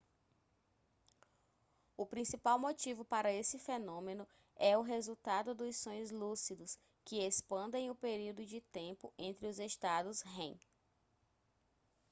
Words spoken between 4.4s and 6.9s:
é o resultado dos sonhos lúcidos